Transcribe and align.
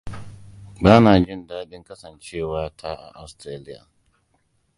Bana 0.83 1.11
jin 1.25 1.47
daɗin 1.47 1.83
kasancewa 1.87 2.61
ta 2.79 2.89
a 3.05 3.07
Austaralia. 3.21 3.81